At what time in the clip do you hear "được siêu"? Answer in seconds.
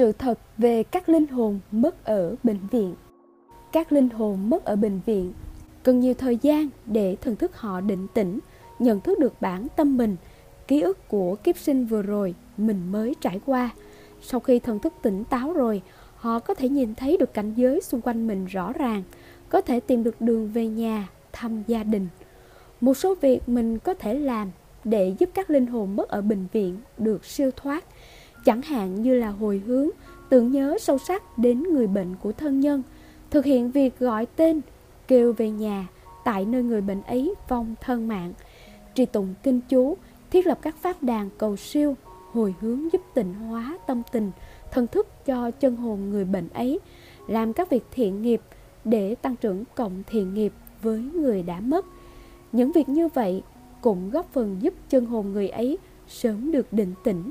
26.98-27.50